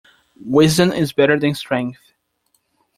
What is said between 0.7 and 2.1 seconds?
is better than strength.